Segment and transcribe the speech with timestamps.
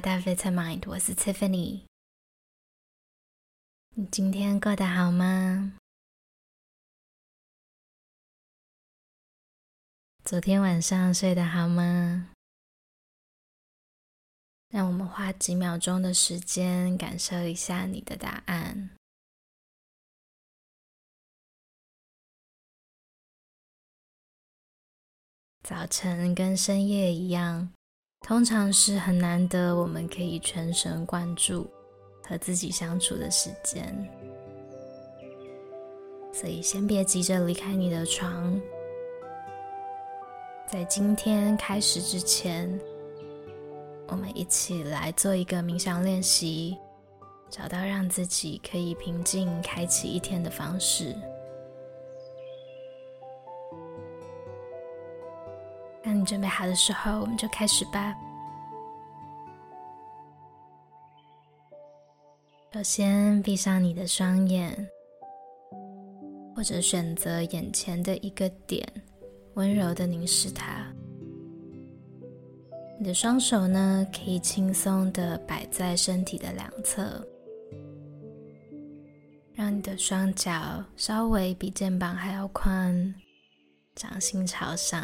[0.00, 1.82] 来到 Vitamind，我是 Tiffany。
[3.90, 5.76] 你今天过得好吗？
[10.24, 12.30] 昨天晚上睡得好吗？
[14.70, 18.96] 让我们花几秒钟的时间，感受一下你的答案。
[25.62, 27.70] 早晨跟深夜一样，
[28.22, 31.68] 通常是很难得我们可以全神贯注
[32.22, 33.92] 和自己相处的时间，
[36.32, 38.60] 所以先别急着离开你的床。
[40.68, 42.78] 在今天开始之前，
[44.06, 46.76] 我们一起来做一个冥想练习，
[47.50, 51.16] 找到让自己可以平静开启一天的方式。
[56.20, 58.14] 你准备好的时候，我们就开始吧。
[62.74, 64.86] 首先，闭上你的双眼，
[66.54, 68.86] 或者选择眼前的一个点，
[69.54, 70.86] 温柔的凝视它。
[72.98, 77.26] 你的双手呢，可以轻松的摆在身体的两侧，
[79.54, 83.14] 让你的双脚稍微比肩膀还要宽，
[83.94, 85.02] 掌心朝上。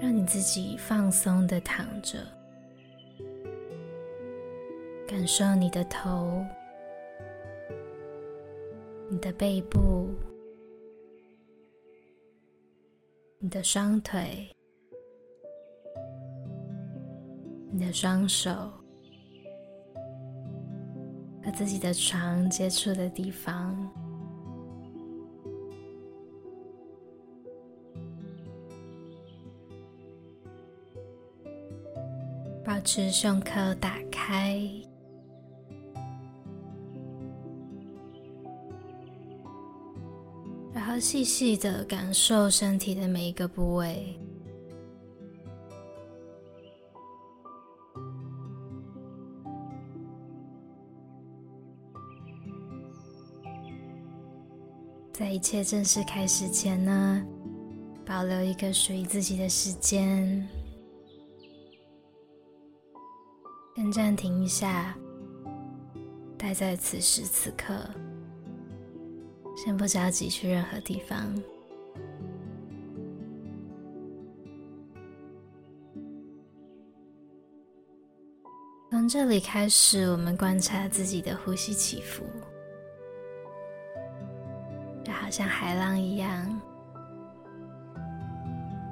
[0.00, 2.18] 让你自己放松的躺着，
[5.06, 6.44] 感受你的头、
[9.10, 10.08] 你的背部、
[13.38, 14.48] 你的双腿、
[17.72, 18.52] 你的双手
[21.42, 23.97] 和自己的床接触的地方。
[32.88, 34.66] 保持胸口打开，
[40.72, 44.18] 然后细细的感受身体的每一个部位。
[55.12, 57.22] 在一切正式开始前呢，
[58.06, 60.48] 保留一个属于自己的时间。
[63.80, 64.92] 先暂停一下，
[66.36, 67.74] 待在此时此刻，
[69.56, 71.32] 先不着急去任何地方。
[78.90, 82.24] 从这里开始，我们观察自己的呼吸起伏，
[85.04, 86.60] 就好像海浪一样，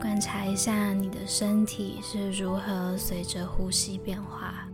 [0.00, 4.66] 观察一下你的身体是如何随着呼吸变化。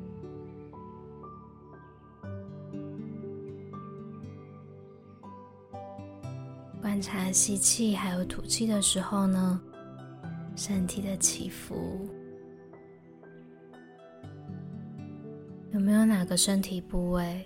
[6.80, 9.60] 观察吸气还有吐气的时候呢，
[10.54, 12.08] 身体的起伏，
[15.72, 17.44] 有没有哪个身体部位，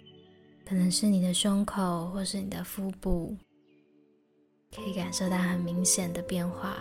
[0.65, 3.35] 可能是你的胸口或是你的腹部，
[4.75, 6.77] 可以感受到很明显的变化？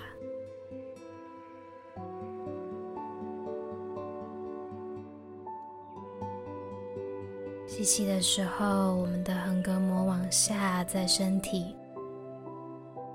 [7.66, 11.74] 吸气的时候，我们的横膈膜往下，在身体。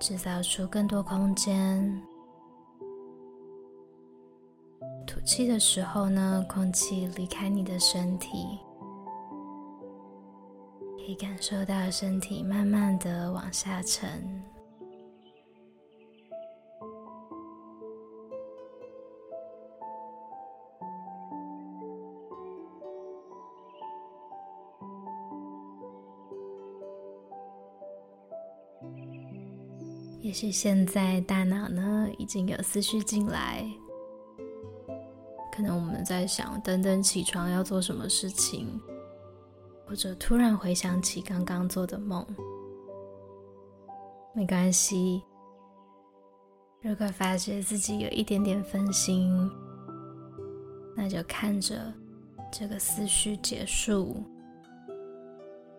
[0.04, 1.82] 制造出更多空间。
[5.06, 8.58] 吐气的时候呢，空气离开你的身体，
[10.98, 14.44] 可以感受到身体慢慢的往下沉。
[30.24, 33.62] 也许现在大脑呢已经有思绪进来，
[35.54, 38.80] 可能我们在想等等起床要做什么事情，
[39.86, 42.26] 或者突然回想起刚刚做的梦。
[44.34, 45.22] 没关系，
[46.80, 49.30] 如果发觉自己有一点点分心，
[50.96, 51.92] 那就看着
[52.50, 54.16] 这个思绪结束。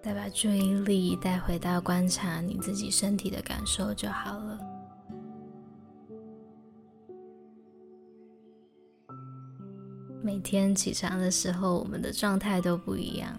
[0.06, 4.60] 再把注意力带回到观察你自己身体的感受就好了。
[10.22, 13.36] 每天起床的时候，我们的状态都不一样。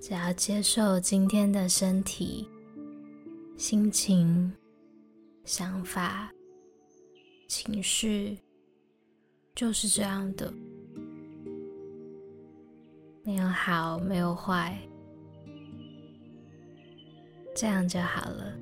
[0.00, 2.48] 只要接受今天的身体、
[3.58, 4.50] 心情、
[5.44, 6.32] 想法、
[7.46, 8.38] 情绪
[9.54, 10.50] 就是这样的，
[13.24, 14.76] 没有好，没有坏，
[17.54, 18.52] 这样就好了。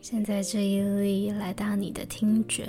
[0.00, 2.68] 现在注意力来到你的听觉，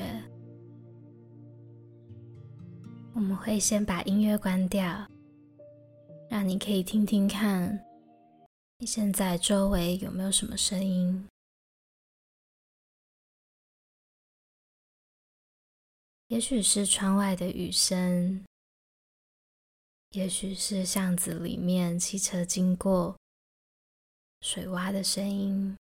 [3.13, 5.05] 我们会先把音乐关掉，
[6.29, 7.85] 让你可以听听看，
[8.79, 11.27] 你现在周围有没有什么声音？
[16.27, 18.43] 也许是窗外的雨声，
[20.09, 23.15] 也许是巷子里面汽车经过、
[24.41, 25.77] 水洼的声音。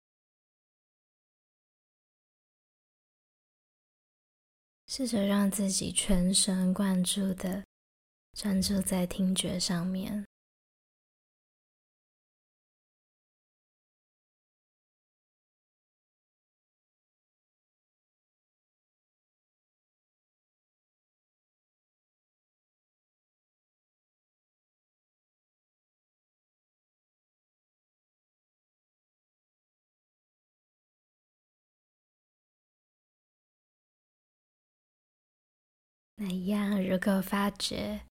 [4.87, 7.63] 试着让自己全神贯注的
[8.33, 10.25] 专注在听觉上面。
[36.23, 38.05] 那一样，如果发觉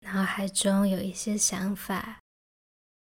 [0.00, 2.20] 脑海中有一些想法，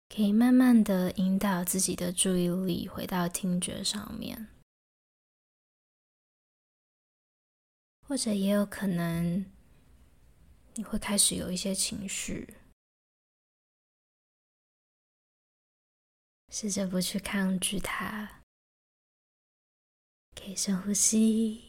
[0.09, 4.49] 可以慢慢的引导自己的注意力回到听觉上面，
[8.09, 9.47] 或者也有可能
[10.75, 12.56] 你会开始有一些情绪，
[16.49, 18.43] 试着不去抗拒它，
[20.35, 21.66] 可以深呼吸。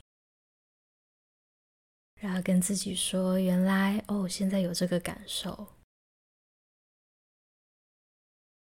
[2.19, 5.67] 然后跟自己说：“原来哦，现在有这个感受。”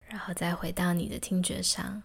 [0.07, 2.03] 然后再回到你的听觉上。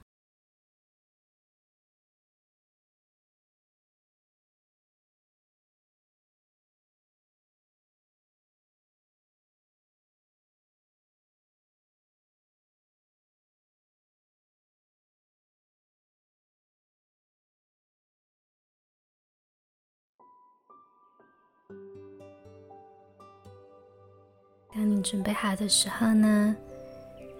[24.72, 26.56] 当你准备好的时候呢，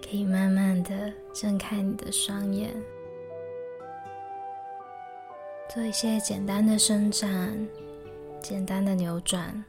[0.03, 2.75] 可以慢慢的睁开你的双眼，
[5.69, 7.57] 做一些简单的伸展，
[8.43, 9.65] 简单的扭转，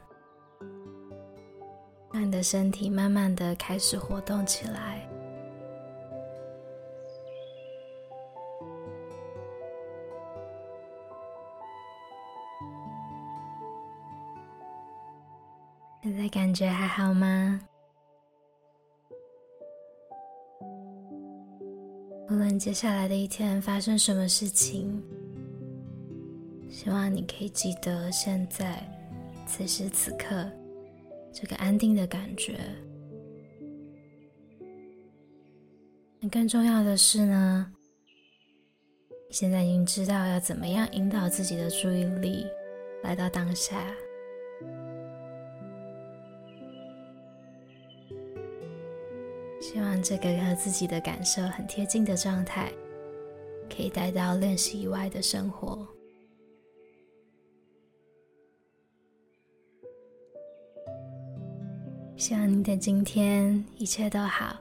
[2.11, 5.07] 让你的身体慢慢的开始活动起来。
[16.31, 17.59] 感觉还好吗？
[22.29, 25.03] 无论接下来的一天发生什么事情，
[26.69, 28.81] 希望你可以记得现在
[29.45, 30.49] 此时此刻
[31.33, 32.57] 这个安定的感觉。
[36.21, 37.73] 那更重要的是呢，
[39.29, 42.47] 现在已经知道要怎么样引导自己的注意力
[43.03, 43.75] 来到当下。
[49.71, 52.69] 希望这个和自己的感受很贴近的状态，
[53.73, 55.87] 可以带到练习以外的生活。
[62.17, 64.59] 希望你的今天一切都好。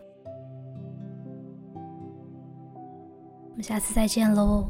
[3.49, 4.65] 我们下次再见喽。